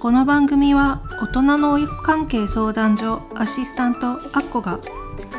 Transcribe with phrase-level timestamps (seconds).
[0.00, 4.78] この番組は大人の親子関係相談所アシスタントアッコが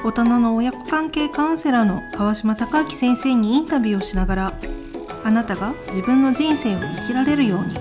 [0.03, 4.53] 大人の親子関係カウンセラーの川島隆明先生にインタビューをしながら
[5.23, 7.73] あなたが自分の人生を生きられるように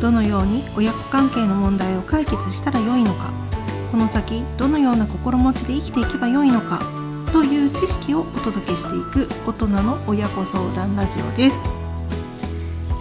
[0.00, 3.32] どのように親子関係の問題を解決したらよいのか
[3.90, 6.80] この先どのような心持ちで生きていけばよいのか
[7.32, 11.83] という知識をお届けしていく大人の親子相談ラジオです。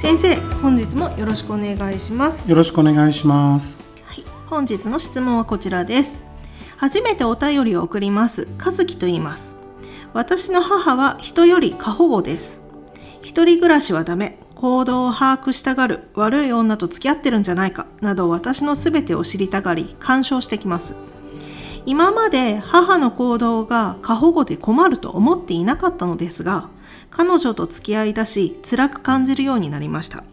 [0.03, 3.81] 先生本日もよろしくお願いしますよろしくお願いします。
[4.03, 6.25] はい、本日の質問はこちらです。
[6.75, 8.49] 初めてお便りを送ります。
[8.61, 9.55] 和樹と言います。
[10.11, 12.63] 私の母は人より過保護です。
[13.21, 14.37] 一人暮らしはダメ。
[14.55, 16.09] 行動を把握したがる。
[16.15, 17.85] 悪い女と付き合ってるんじゃないか。
[18.01, 20.97] など私の全てを知りたがり、干渉してきます。
[21.85, 26.67] 今まで母の行動が過保護で困ると思っていなかったのですが、
[27.15, 30.23] 彼女と付き合いだし、辛く感じるようになりました。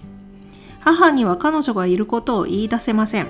[0.80, 3.28] 母には彼女がいることを言い出せません。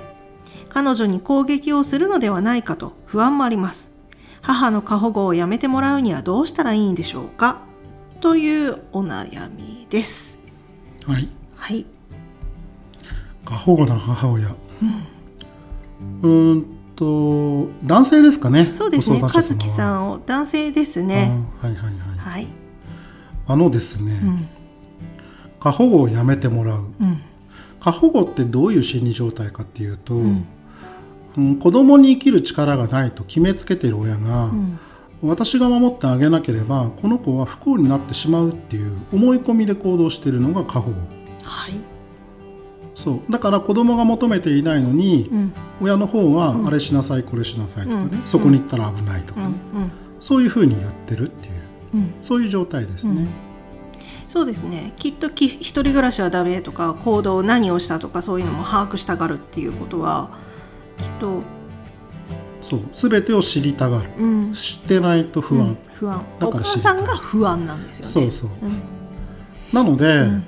[0.69, 3.97] 彼女に攻撃をするのではないかと不安もあります。
[4.41, 7.63] 母の過保護をやめてもらうにはどうしたらいいんでしょうか？
[8.21, 10.39] というお悩みです。
[11.05, 11.29] はい。
[11.57, 11.87] はい。
[13.45, 14.49] 過保護な母親。
[14.49, 18.69] うーんと男性ですかね？
[18.73, 19.21] そうですね。
[19.21, 21.33] 和樹さんを男性ですね。
[21.61, 21.93] あはいはいはい。
[22.19, 22.47] はい。
[23.51, 24.49] あのですね、ん
[25.59, 26.85] 過保護をやめてもらう。
[27.01, 27.21] うん。
[27.81, 30.47] 過保護ってどういう心理状態かっていうと、ん
[31.37, 34.79] うん子供に生きる力がないと決めつけている親が、ん
[35.23, 40.97] 私が守ってあげなければこの子は不幸になってしまうっていう思い込みで行動しているのが過保護。
[41.43, 41.73] はい。
[42.95, 45.53] そうだから子供が求めていないのに、うん。
[45.81, 49.55] 親の方はあれしなさいこれしなさいとかね、うんそこに行ったら危ないとかね。
[50.21, 51.60] そういうふうに言ってるっていう
[51.95, 52.15] うん。
[52.23, 53.27] そういう状態ですね。
[54.29, 54.93] そうですね。
[54.97, 60.31] きっとき一人暮らしはダメとか行動何をしたとかそういうのも把握したがるっていうことは
[60.99, 61.43] きっと、
[62.63, 66.25] そう全てを知りたがるうん、知ってないと不安、うん不安。
[66.39, 68.31] おだから母さんが不安なんですよね。
[68.31, 68.81] そうそううん。
[69.73, 70.47] なので、ん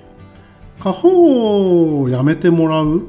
[0.78, 3.02] 過保護をやめてもらう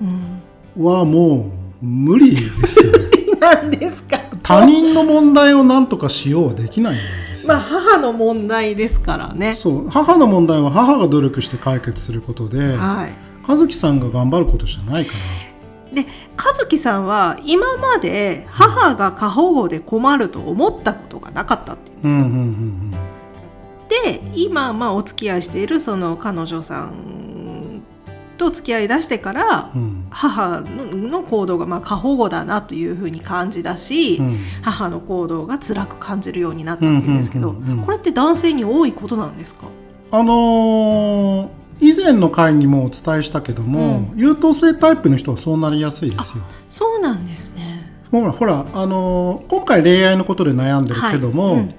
[0.00, 0.84] うん。
[0.84, 1.50] はも
[1.82, 2.98] う無理ですよね
[3.40, 4.18] なんですか？
[4.42, 9.54] 他人の問題を何とかしようはできないんですよ、まあ母の問題ですからね。
[9.54, 13.12] そう母の問題は母が努力して解決することではい。
[13.46, 22.24] 和樹さんが頑張ることじゃないからで和樹さんは今まで母が過保護で困ると思ったことがなかったっていうんですよ。
[24.12, 27.23] で今まあお付き合いしているその彼女さん
[28.36, 29.82] と付き合い出してから、うん。
[29.82, 34.36] うん母のの行動がまあ過保護だなというふうに感じだし、うん。
[34.62, 37.84] 母の行動が辛く感じるようになったっていうんですけど、うんうんうんうん。
[37.84, 39.66] これって男性に多いことなんですか？
[40.12, 41.48] あのー
[41.80, 46.44] 以前の回にもお伝えしたけども、優等生タイプの人はそうなりやすいですよ。
[46.68, 47.92] そうなんですね。
[48.12, 51.60] ほらほら、あのー今回恋愛のことで悩んでるけども、はい。
[51.62, 51.74] うん。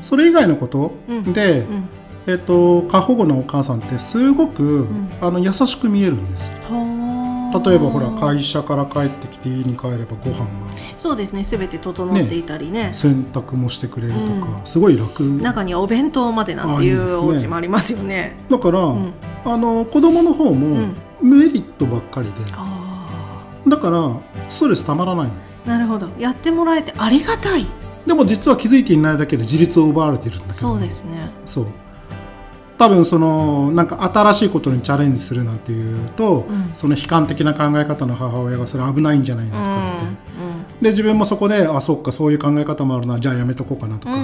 [0.00, 1.32] それ以外のことうん。
[1.34, 1.88] で、うん
[2.26, 4.86] えっと過保護なお母さんってすごく、
[5.20, 6.50] あの優しく見えるんです。
[7.52, 10.46] 例えばほら会社から帰ってきて家に帰ればご飯が。
[10.96, 11.42] そうですね。
[11.42, 12.90] 全て整っていたりね。
[12.94, 14.64] 洗濯もしてくれるとか、うん。
[14.64, 15.22] すごい楽。
[15.24, 18.36] 中にはお弁当までなんていうお家もありますよね。
[18.50, 19.14] だから、ん。
[19.44, 20.96] あの子供の方もん。
[21.22, 24.16] メリットばっかりで、あだから
[24.48, 25.28] ストレスたまらない。
[25.66, 26.08] あなるほど。
[26.18, 27.66] やってもらえてありがたい。
[28.06, 31.30] でも実は気づいていないだけで自立を奪われているんだけどそうですね。
[31.44, 31.66] そう
[32.80, 36.70] 多分そのなんか新しいことにチャレンジするなんていうと、うん。
[36.72, 39.70] その悲観的な考え方の母親がそれ危ないんじゃないのとうんか
[40.00, 44.14] 言って、で自分もそこであそっかそういう考え方もあるなじゃあやめとこうかなとか、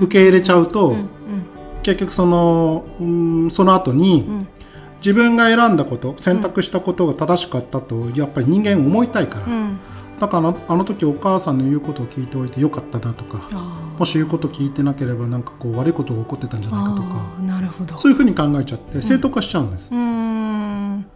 [0.00, 1.08] 受け入れちゃうと、うん
[1.82, 4.48] 結局そのうんその後に、ん。
[5.00, 9.52] 自分が選んだこと選択したことが正しかったとやっぱり人間思いたいから、うん。
[9.52, 9.78] うん。
[10.18, 13.50] だからあの時お母さんの言うことを聞いておいてよかったなとか。
[13.52, 17.98] あもし言うこと聞いてなければなんかこう悪いことが起こってたんじゃあないかとかなるほど。
[17.98, 19.94] そういうふうに考えちゃって正当化しちゃうんです。
[19.94, 21.06] うーん。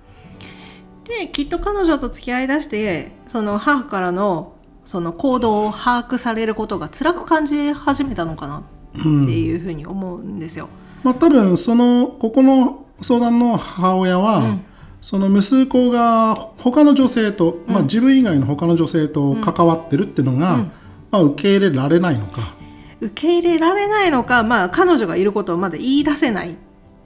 [1.05, 4.55] できっと彼女と付き合いだしてその母からの
[4.85, 10.69] その行動を把握されることが辛く感じ始めたのかなっていうふうに思うんですよ。
[11.02, 14.64] まあ、多分そのここの相談の母親は、うん。
[15.00, 20.73] その息子が他の女性と、まあ、自分以外の他の女性と関わってるっていうのが、うん。
[21.11, 22.57] まあ、受け入れられないのか
[23.00, 26.56] 受け入れられないのか、まあ、彼女がいることをまだ言い出せないっ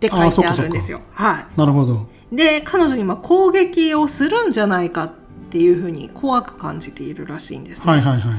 [0.01, 1.01] て書いてあるんですよ。
[1.13, 5.13] はなるほどい、で彼女にまあ攻撃をするんじゃないかっ
[5.51, 7.93] ていうふうに怖く感じているらしいんですね。
[7.93, 8.33] はいはいはい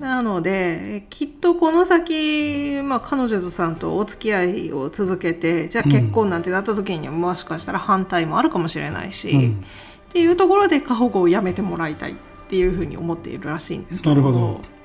[0.00, 9.64] なのできっとこの先、まあ、彼女さんとお付き合いを続けてじゃあ結婚なんてなった時には、もしかしたら反対もあるかもしれないし、うん、
[10.08, 12.14] っていうところで過保護をやめてもらいたいっ
[12.48, 14.10] ていうふうに思っているらしいんですけど。
[14.14, 14.79] なるほど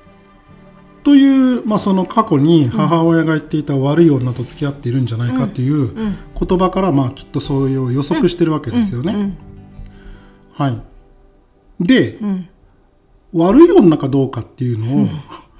[1.06, 9.38] という、まあ、その過去に母親が言っていた悪い女と付き合っているんじゃないかっていう言葉から、まあ、きっとそういう予測してるわけですよね。
[10.52, 10.82] はい、
[11.78, 12.18] で、
[13.32, 15.08] 悪い女かどうかっていうのを、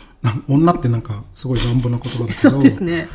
[0.52, 3.06] 女ってなんかすごい乱暴な言葉だけど、ね、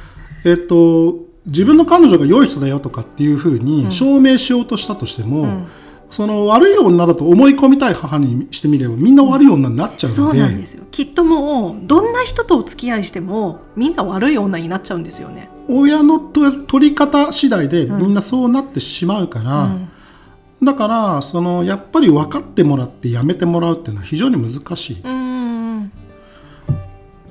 [0.46, 5.68] えっと自分の彼女が良い人だよとかっていうふうに証明しようとしたとしても、うん、
[6.12, 10.84] その悪い女だと思い込みたい母にしてみればみんな悪い女になっちゃうので、そうなんですよ。
[10.92, 15.50] きっともうどんな人とお付き合いしてもみんな悪い女になっちゃうんですよね。
[15.68, 19.90] 親の取り方次第でみんなそうなってしまうから、うん。
[20.64, 24.98] だからそのやっぱり分かってもらってやめてもらうっていうのは非常に難しい。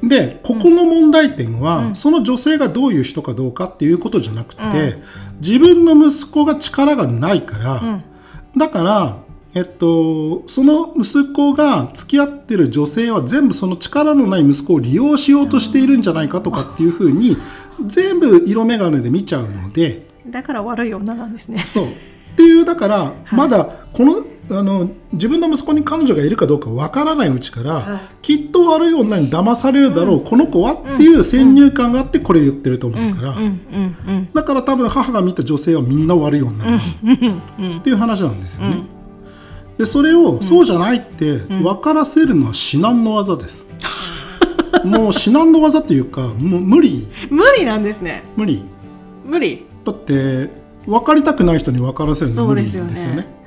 [0.02, 5.02] でここの問題点は、うん、その女性がどういう人かどうかっていうことじゃなくて、うん、
[5.40, 8.04] 自分の息子が力がないから、うん、
[8.56, 9.16] だから
[9.52, 17.36] えっと、その息子が付き合ってる女性は全部その力のない息子を利用しようとしているんじゃないかとかっていうふうに
[17.84, 20.06] 全部色眼鏡で見ちゃうので。
[20.26, 21.64] だから悪い女なんですね。
[21.64, 21.86] そう。
[21.86, 21.88] っ
[22.36, 33.34] ていうだからまだこのあの自分の息子に彼女がいるかどうかわからないうちから、はい、きっと悪い女に騙されるだろう、うん、この子はっていう先入観があってこれ言ってると思うから、
[34.34, 38.82] だから多分母が見た女性はみんな悪い女っていう話なんですよね。
[39.78, 43.66] でそれをそうじゃないって分からせるのは至難の技です。
[44.84, 47.06] もう至難の技っていうかもう無理。
[47.30, 48.24] 無理なんですね。
[48.36, 48.62] 無理。
[49.24, 49.64] 無理。
[49.84, 50.50] だって
[50.86, 53.39] 分かりたくない人に分からせるの無理ですよね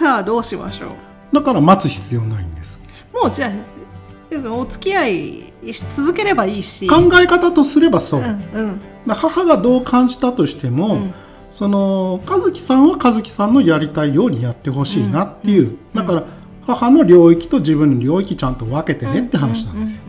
[0.00, 0.90] さあどうしましょう。
[1.34, 2.80] だから待つ必要ないんです。
[3.12, 6.88] もうじゃあお付き合いし続ければいいし。
[6.88, 11.14] 考え方とすればそう、うんうん、母がどう感じたとしても、うん、
[11.50, 16.24] その和樹さんは和樹さんのやりたいようにやってほしいなっていう、だから
[16.66, 20.02] 母の領域と自分の領域ちゃんと分けてねって話なんですよ。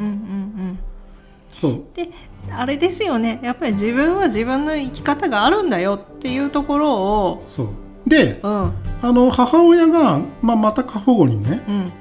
[1.59, 1.83] そう。
[1.93, 2.09] で
[2.49, 3.41] あれですよね。
[3.43, 7.67] やっぱり自分は自分の生き方があるんだよっていうところをそう
[8.11, 11.91] で、うん、あの母親が、まあ、また過保護にね、うん、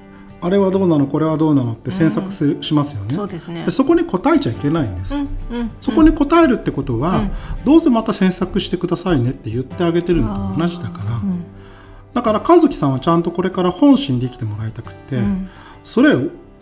[0.40, 3.14] あれはどうなのこれはどうなのって詮索す、うん、しますよね。
[3.14, 3.64] そうですね。
[3.70, 5.14] そこに答えちゃいけないんです、
[5.80, 7.30] そこに答えるってことは、
[7.64, 11.20] どうぞまた詮索してくださいねって言ってあげてるのと同じだから、
[12.12, 15.20] だから和樹さんはちゃんとこれから本心で生きてもらいたくて、
[15.84, 16.16] それ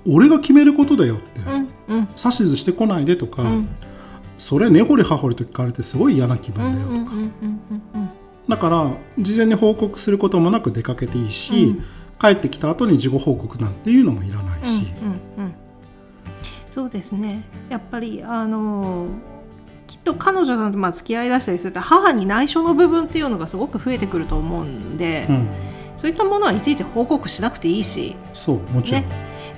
[0.06, 1.40] 俺が決めることだよって、
[1.88, 2.04] 指
[2.50, 3.44] 図してこないでとか、
[4.36, 8.18] それ根掘り葉掘りと聞かれてすごい嫌な気分だよとか、
[8.48, 11.84] だから事前に報告することもなく出かけていいし、うん、
[12.18, 15.54] 帰ってきた後に事後報告なんていうのもいらないし、うんうんうん、
[16.70, 17.44] そうですね。
[17.68, 19.08] やっぱりあのー、
[19.86, 25.48] きっと彼女さんとまあ付き合いだしたりすると母に内緒の部分っていうのがすごく増えてくると思うんで、うん、
[25.96, 29.08] そういったものはいちいち報告しなくていいしそうもちろん、ね、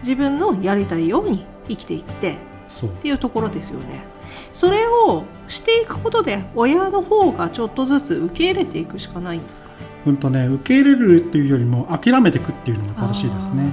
[0.01, 4.05] 自分のやりたいように生きていってっていうところですよね。
[4.53, 9.69] それをしていくことで親の方がちょっとずつ受け入れていくしかないんですか？
[9.69, 9.75] ね。
[10.07, 13.73] うんとね受け入れるっていうよりも諦めていくっていうのが正しいですね。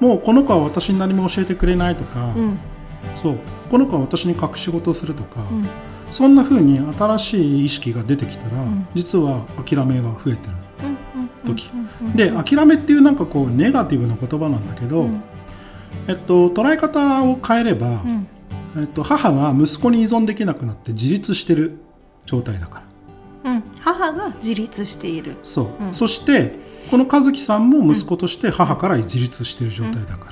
[0.00, 2.58] もうこの子は私に何も教えてくれないとか、うん、
[3.16, 3.38] そう
[3.70, 5.66] この子は私に隠し事をするとか、うん、
[6.10, 10.54] そんなふうに新しい意識が出てきたら、うん、実は諦めが増えてる
[11.46, 11.70] 時、
[12.14, 15.08] で諦めっていうなんかこうネガティブな言葉なんだけど、
[16.08, 18.02] えっと、捉え方を変えれば、
[18.76, 21.78] えっと、母が息子に依存できなくなって自立してる
[22.26, 22.82] 状態だか
[23.44, 25.36] ら、うん、母が自立している。
[25.42, 26.54] そう、うん、そして
[26.90, 30.30] この和樹さんも息子として母から自立してる状態だか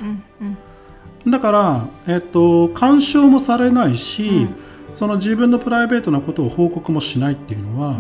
[1.25, 4.47] ら、だから、えっと、干渉もされないし、
[4.95, 7.99] その自分のプライベートなことを報告もしないっていうのは、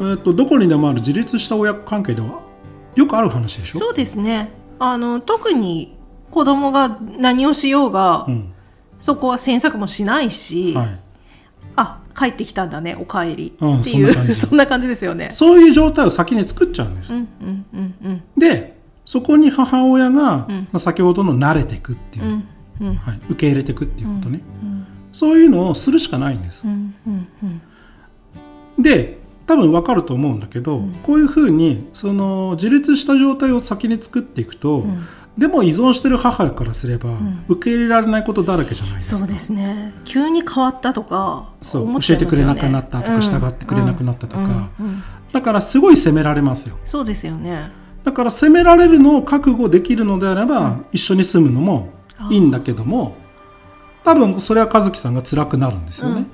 [0.00, 2.40] えっと、どこにでもある自立した親子関係では
[2.94, 3.78] よくある話でしょ？
[3.78, 4.50] そうですね。
[4.78, 5.96] あの特に
[6.30, 8.52] 子供が何をしようが、うん
[9.00, 11.00] そこは詮索もしないし、はい、
[11.76, 13.50] あ帰ってきたんだねおかえりっ
[13.84, 15.28] ていう、うん、そんな感じですよね。
[15.30, 22.48] そういう状態を先に作っちゃうんです、うんうんうんうん、でそこに母親が、うん、先ほどの慣れていくっていう、うん
[22.80, 27.28] うん、はい、受け入れていくっていうことね、うんうん、そういうのをするしかないんです、うんうん
[28.76, 34.84] うん、で多分分かると思うんだけど、こういうふうにその自立した状態を先に作っていくと、
[35.36, 37.10] でも依存してる母からすれば、
[37.48, 39.92] 受け入れられないことだらけじゃないですか、そうですね。
[40.04, 44.70] 急に変わったとか、そう、教えてくれなくなったとか、従ってくれなくなったとか、
[45.32, 46.76] だからすごい責められますよ。
[46.84, 47.70] そうですよね。
[48.04, 51.90] だから責められるのを覚悟できるのであれば、一緒に住むのも
[52.30, 53.16] いいんだけども
[54.04, 56.24] 多分それは和樹さんが辛くなるんですよね。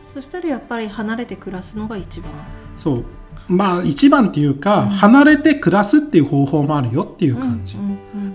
[0.00, 2.30] そしたらやっぱり離れて暮らすのが一番。
[2.76, 3.04] そう
[3.46, 7.76] まあ一番っていうか、離れて暮らすっていう方法もあるよっていう感じ、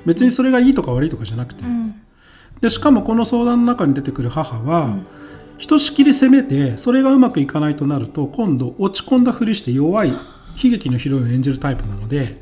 [0.05, 1.95] 別にそれがいいとか悪いとかじゃなくて、うん。
[2.61, 4.97] でしかもこの相談の中に出てくる母は、
[5.57, 10.17] ひとしきり責めてそれがうまくいかないとなると今度落ち込んだふりして弱い悲
[10.71, 12.37] 劇のヒロインを演じるタイプなのではい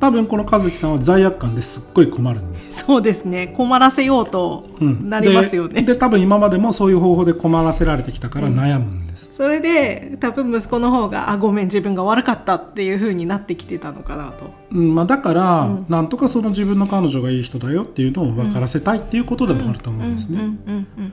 [0.00, 2.84] 多分この和樹さんは罪悪感ですっごい困るんです。
[2.84, 3.48] そうですね。
[3.48, 5.10] 困らせようとうん。
[5.10, 9.30] なりますよね、でで多分今までもそういう方法で困らせられてきたから悩むんです。
[9.34, 14.50] それで多分息子の方が「あごめん自分が悪かった」っていう風になってきてたのかなと。
[14.72, 14.94] うん。
[14.94, 20.40] まあ、だから、なんとかその自分の彼女がいい人だよっていうのを分からせたいっていうことでもあると思うんですね。
[20.40, 21.12] うんうんうん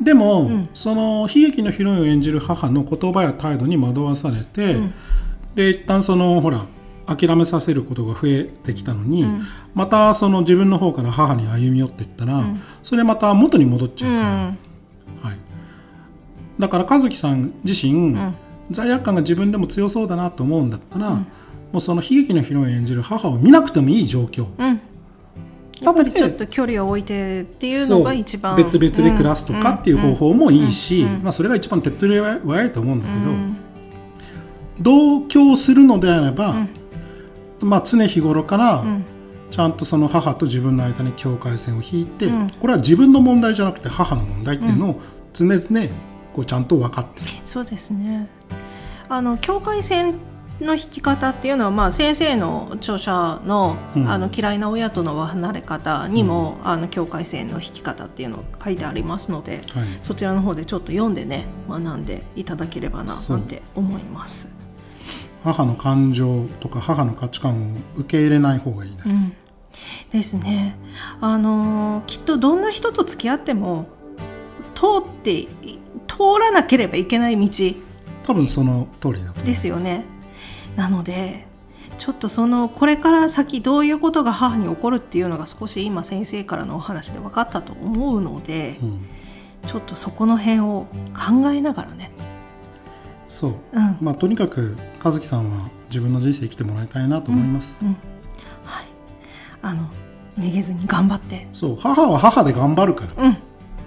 [0.00, 4.76] でも、その悲劇のヒロインを演じる母の言葉や態度に惑わされて、
[5.56, 6.66] で一旦そのほら
[7.08, 9.24] 諦めさせることが増えてきたのに、
[9.74, 12.44] またその自分の方から母に歩み寄っていったら、
[12.82, 14.58] それまた元に戻っちゃうから、うん。
[15.22, 15.38] はい、
[16.58, 18.14] だから和樹さん自身、
[18.70, 21.24] 罪悪感が自分でも強そうだなと思うんだったら、も
[21.74, 24.80] うその悲劇のヒロインを演じる母を見なくてもいい状況、うん。
[25.80, 27.88] やっぱりちょっと距離を置いてっていう。
[27.88, 28.56] のが一番。
[28.56, 33.30] 別々で暮らすとかっていう方法もいいし、まあ、それが一番手っ取り早いと思うんだけど、
[34.80, 36.54] 同居するのであれば、
[37.60, 38.84] まあ、常日頃から
[39.50, 45.00] ちゃんとその母と自分の間に境界線を引いて、これは自分の問題じゃなくて母の問題っていうのを
[45.32, 45.94] 常々
[46.34, 47.26] こうちゃんと分かってる。
[47.44, 48.28] そうですね。
[49.08, 50.18] あの境界線
[50.60, 54.08] の引き方っていうのは、まあ、先生の著者の,、うん。
[54.08, 59.64] あの嫌いな親との離れ方にも、あの境界線の引き方っていうのが書いてありますので、はい。
[60.02, 64.57] そちらの方でちょっと読んでね学んでいただければななんて思います。
[65.52, 69.08] 母の感情とか母の価値観を受け入れない方がいいです。
[69.08, 69.32] うん
[70.10, 70.76] ですね。
[71.20, 73.86] あのーきっとどんな人と付き合っても
[74.74, 75.48] 通ってい
[76.06, 77.74] 通らなければいけない道
[78.24, 80.04] 多分その通りだと思いますですよね。
[80.76, 81.46] なので
[81.98, 89.06] ちょっとそのこれから先どういうことが母に起こるっていうのが少し今先生からのお話で分かったと思うので、うん
[89.66, 92.10] ちょっとそこの辺を考えながらね。
[93.28, 93.54] そう。
[93.72, 93.96] うん。
[94.00, 97.88] まあとにかく和樹さんは自分の人生生きてもらいたいなと思います、うん
[98.64, 98.86] はい、
[99.62, 99.88] あの
[100.36, 101.48] めげずに頑張って。
[101.52, 101.76] そう。
[101.80, 103.24] 母は母で頑張るから。
[103.24, 103.36] うん。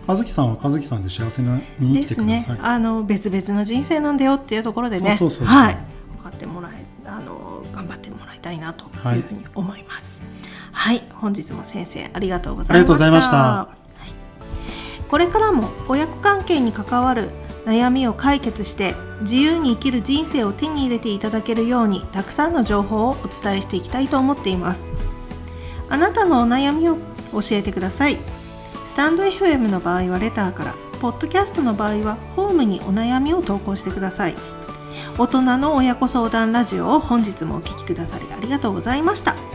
[0.07, 2.74] 和樹さんは和樹さんで幸せに生きてですねください、。
[2.74, 5.77] あの別々の人生なんだよっていうところでね、そうそうそうはい、
[6.17, 10.24] 分かってもらえ、あの頑張ってもらいたいなというふうに思います。
[10.71, 12.74] はい、本日も先生ありがとうございました。
[12.74, 13.38] ありがとうございました。
[13.38, 13.75] は
[15.05, 15.07] い。
[15.07, 17.29] これからも親子関係に関わる
[17.65, 24.91] 悩みを解決して自由に生きる人生を手に入れていただけるようにたくさんの情報をお伝えしていきたいと思っています。
[25.89, 26.95] あなたのお悩みを
[27.33, 28.17] 教えてください。
[28.87, 34.35] スタンド FM の場合はレターから、ポッドキャストの場合はホームにお悩みを投稿してください。
[35.17, 39.50] 大人の親子相談ラジオを本日もお聞きくださりありがとうございました。